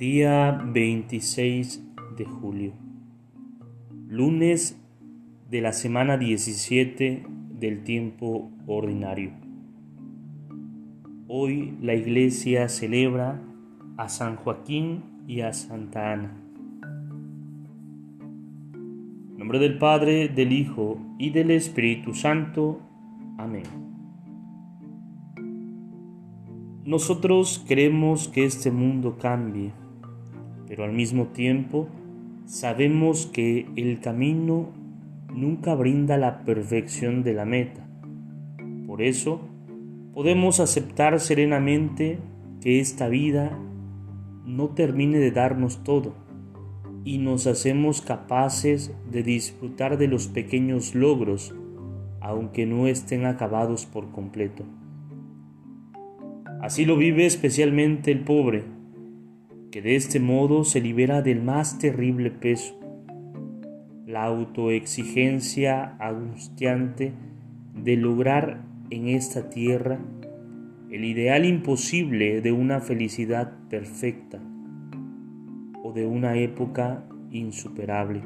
Día 0.00 0.58
26 0.64 1.84
de 2.16 2.24
julio. 2.24 2.72
Lunes 4.08 4.80
de 5.50 5.60
la 5.60 5.74
semana 5.74 6.16
17 6.16 7.26
del 7.50 7.84
tiempo 7.84 8.50
ordinario. 8.66 9.32
Hoy 11.28 11.76
la 11.82 11.92
iglesia 11.92 12.70
celebra 12.70 13.42
a 13.98 14.08
San 14.08 14.36
Joaquín 14.36 15.02
y 15.26 15.42
a 15.42 15.52
Santa 15.52 16.14
Ana. 16.14 16.34
En 19.32 19.36
nombre 19.36 19.58
del 19.58 19.76
Padre, 19.76 20.28
del 20.28 20.52
Hijo 20.52 20.96
y 21.18 21.28
del 21.28 21.50
Espíritu 21.50 22.14
Santo. 22.14 22.80
Amén. 23.36 23.64
Nosotros 26.86 27.62
queremos 27.68 28.28
que 28.28 28.46
este 28.46 28.70
mundo 28.70 29.18
cambie, 29.18 29.72
pero 30.80 30.88
al 30.88 30.96
mismo 30.96 31.26
tiempo 31.26 31.90
sabemos 32.46 33.26
que 33.26 33.66
el 33.76 34.00
camino 34.00 34.70
nunca 35.30 35.74
brinda 35.74 36.16
la 36.16 36.42
perfección 36.42 37.22
de 37.22 37.34
la 37.34 37.44
meta. 37.44 37.86
Por 38.86 39.02
eso, 39.02 39.42
podemos 40.14 40.58
aceptar 40.58 41.20
serenamente 41.20 42.18
que 42.62 42.80
esta 42.80 43.08
vida 43.08 43.58
no 44.46 44.70
termine 44.70 45.18
de 45.18 45.30
darnos 45.32 45.84
todo 45.84 46.14
y 47.04 47.18
nos 47.18 47.46
hacemos 47.46 48.00
capaces 48.00 48.96
de 49.10 49.22
disfrutar 49.22 49.98
de 49.98 50.08
los 50.08 50.28
pequeños 50.28 50.94
logros, 50.94 51.54
aunque 52.22 52.64
no 52.64 52.86
estén 52.86 53.26
acabados 53.26 53.84
por 53.84 54.12
completo. 54.12 54.64
Así 56.62 56.86
lo 56.86 56.96
vive 56.96 57.26
especialmente 57.26 58.10
el 58.10 58.20
pobre, 58.20 58.79
que 59.70 59.82
de 59.82 59.96
este 59.96 60.20
modo 60.20 60.64
se 60.64 60.80
libera 60.80 61.22
del 61.22 61.42
más 61.42 61.78
terrible 61.78 62.30
peso, 62.30 62.78
la 64.06 64.24
autoexigencia 64.24 65.96
angustiante 66.00 67.12
de 67.74 67.96
lograr 67.96 68.62
en 68.90 69.08
esta 69.08 69.48
tierra 69.50 70.00
el 70.90 71.04
ideal 71.04 71.44
imposible 71.44 72.40
de 72.40 72.50
una 72.50 72.80
felicidad 72.80 73.52
perfecta 73.68 74.40
o 75.84 75.92
de 75.92 76.04
una 76.06 76.36
época 76.36 77.04
insuperable. 77.30 78.22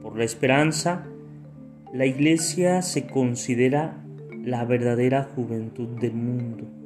Por 0.00 0.16
la 0.16 0.24
esperanza, 0.24 1.06
la 1.92 2.06
Iglesia 2.06 2.80
se 2.80 3.06
considera 3.06 4.02
la 4.42 4.64
verdadera 4.64 5.24
juventud 5.24 5.88
del 6.00 6.14
mundo, 6.14 6.79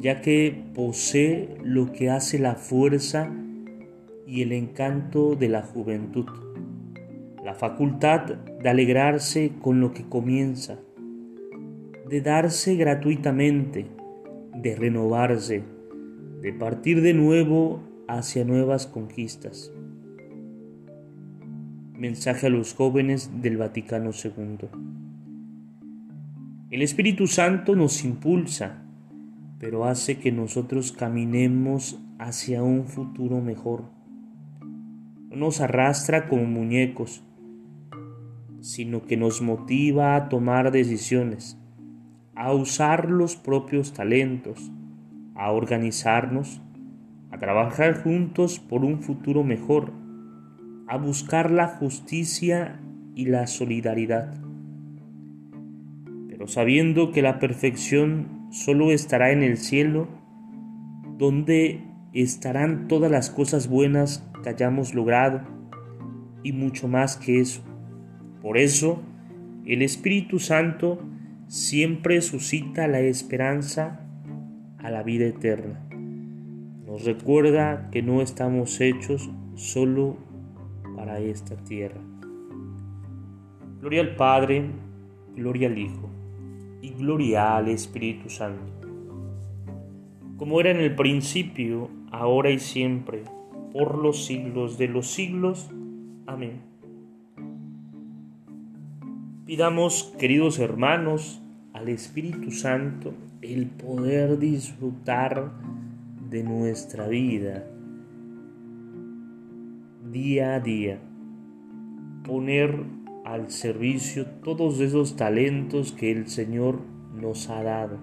ya 0.00 0.20
que 0.20 0.64
posee 0.74 1.56
lo 1.62 1.92
que 1.92 2.10
hace 2.10 2.38
la 2.38 2.54
fuerza 2.54 3.30
y 4.26 4.42
el 4.42 4.52
encanto 4.52 5.36
de 5.36 5.48
la 5.48 5.62
juventud, 5.62 6.26
la 7.44 7.54
facultad 7.54 8.22
de 8.22 8.68
alegrarse 8.68 9.52
con 9.60 9.80
lo 9.80 9.92
que 9.92 10.08
comienza, 10.08 10.78
de 12.08 12.20
darse 12.20 12.76
gratuitamente, 12.76 13.86
de 14.54 14.76
renovarse, 14.76 15.62
de 16.40 16.52
partir 16.52 17.00
de 17.02 17.14
nuevo 17.14 17.80
hacia 18.08 18.44
nuevas 18.44 18.86
conquistas. 18.86 19.72
Mensaje 21.94 22.48
a 22.48 22.50
los 22.50 22.74
jóvenes 22.74 23.30
del 23.42 23.56
Vaticano 23.56 24.10
II. 24.12 24.68
El 26.70 26.82
Espíritu 26.82 27.26
Santo 27.26 27.76
nos 27.76 28.04
impulsa, 28.04 28.82
pero 29.62 29.84
hace 29.84 30.18
que 30.18 30.32
nosotros 30.32 30.90
caminemos 30.90 31.96
hacia 32.18 32.64
un 32.64 32.84
futuro 32.84 33.40
mejor. 33.40 33.84
No 35.30 35.36
nos 35.36 35.60
arrastra 35.60 36.28
como 36.28 36.46
muñecos, 36.46 37.22
sino 38.60 39.06
que 39.06 39.16
nos 39.16 39.40
motiva 39.40 40.16
a 40.16 40.28
tomar 40.28 40.72
decisiones, 40.72 41.56
a 42.34 42.52
usar 42.52 43.08
los 43.08 43.36
propios 43.36 43.92
talentos, 43.92 44.72
a 45.36 45.52
organizarnos, 45.52 46.60
a 47.30 47.38
trabajar 47.38 48.02
juntos 48.02 48.58
por 48.58 48.84
un 48.84 49.00
futuro 49.00 49.44
mejor, 49.44 49.92
a 50.88 50.96
buscar 50.96 51.52
la 51.52 51.68
justicia 51.68 52.80
y 53.14 53.26
la 53.26 53.46
solidaridad 53.46 54.42
sabiendo 56.46 57.12
que 57.12 57.22
la 57.22 57.38
perfección 57.38 58.41
solo 58.52 58.90
estará 58.90 59.32
en 59.32 59.42
el 59.42 59.56
cielo, 59.56 60.06
donde 61.16 61.80
estarán 62.12 62.86
todas 62.86 63.10
las 63.10 63.30
cosas 63.30 63.66
buenas 63.66 64.28
que 64.42 64.50
hayamos 64.50 64.94
logrado 64.94 65.40
y 66.42 66.52
mucho 66.52 66.86
más 66.86 67.16
que 67.16 67.40
eso. 67.40 67.62
Por 68.42 68.58
eso, 68.58 69.00
el 69.64 69.80
Espíritu 69.80 70.38
Santo 70.38 71.00
siempre 71.46 72.20
suscita 72.20 72.86
la 72.88 73.00
esperanza 73.00 74.00
a 74.78 74.90
la 74.90 75.02
vida 75.02 75.24
eterna. 75.24 75.80
Nos 76.86 77.04
recuerda 77.04 77.88
que 77.90 78.02
no 78.02 78.20
estamos 78.20 78.80
hechos 78.82 79.30
solo 79.54 80.18
para 80.94 81.20
esta 81.20 81.56
tierra. 81.56 82.00
Gloria 83.80 84.02
al 84.02 84.14
Padre, 84.14 84.66
gloria 85.34 85.68
al 85.68 85.78
Hijo 85.78 86.11
y 86.82 86.90
gloria 86.90 87.56
al 87.56 87.68
Espíritu 87.68 88.28
Santo, 88.28 88.86
como 90.36 90.60
era 90.60 90.70
en 90.70 90.80
el 90.80 90.94
principio, 90.94 91.88
ahora 92.10 92.50
y 92.50 92.58
siempre, 92.58 93.24
por 93.72 93.96
los 93.96 94.26
siglos 94.26 94.76
de 94.76 94.88
los 94.88 95.06
siglos. 95.06 95.70
Amén. 96.26 96.60
Pidamos, 99.46 100.12
queridos 100.18 100.58
hermanos, 100.58 101.40
al 101.72 101.88
Espíritu 101.88 102.50
Santo 102.50 103.14
el 103.40 103.66
poder 103.66 104.38
disfrutar 104.38 105.52
de 106.28 106.42
nuestra 106.42 107.08
vida 107.08 107.66
día 110.12 110.56
a 110.56 110.60
día, 110.60 110.98
poner 112.22 112.84
al 113.32 113.50
servicio 113.50 114.26
todos 114.44 114.78
esos 114.80 115.16
talentos 115.16 115.92
que 115.92 116.12
el 116.12 116.28
Señor 116.28 116.80
nos 117.18 117.48
ha 117.48 117.62
dado. 117.62 117.98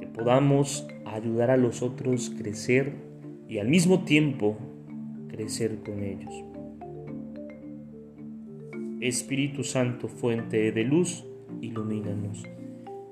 Que 0.00 0.08
podamos 0.08 0.88
ayudar 1.06 1.52
a 1.52 1.56
los 1.56 1.80
otros 1.80 2.30
crecer 2.36 2.92
y 3.48 3.58
al 3.58 3.68
mismo 3.68 4.02
tiempo 4.02 4.56
crecer 5.28 5.78
con 5.84 6.02
ellos. 6.02 6.44
Espíritu 9.00 9.62
Santo, 9.62 10.08
fuente 10.08 10.72
de 10.72 10.82
luz, 10.82 11.24
ilumínanos. 11.60 12.42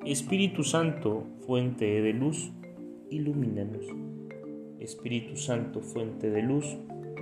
Espíritu 0.04 0.64
Santo, 0.64 1.28
fuente 1.46 2.02
de 2.02 2.12
luz, 2.12 2.50
ilumínanos. 3.08 3.86
Espíritu 4.80 5.36
Santo, 5.36 5.80
fuente 5.80 6.28
de 6.28 6.42
luz, 6.42 6.76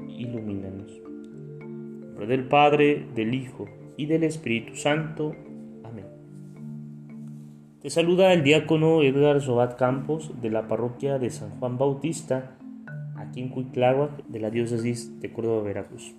ilumínanos 0.08 1.05
del 2.24 2.44
Padre, 2.44 3.06
del 3.14 3.34
Hijo 3.34 3.66
y 3.96 4.06
del 4.06 4.22
Espíritu 4.22 4.74
Santo. 4.74 5.34
Amén. 5.84 6.06
Te 7.80 7.90
saluda 7.90 8.32
el 8.32 8.42
diácono 8.42 9.02
Edgar 9.02 9.40
Sobat 9.42 9.76
Campos 9.76 10.32
de 10.40 10.50
la 10.50 10.68
parroquia 10.68 11.18
de 11.18 11.28
San 11.28 11.50
Juan 11.58 11.76
Bautista, 11.76 12.56
aquí 13.16 13.40
en 13.40 13.50
Cuitláhuac, 13.50 14.24
de 14.26 14.40
la 14.40 14.50
diócesis 14.50 15.20
de 15.20 15.32
Córdoba, 15.32 15.62
Veracruz. 15.62 16.14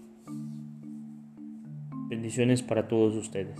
Bendiciones 2.10 2.62
para 2.62 2.88
todos 2.88 3.16
ustedes. 3.16 3.60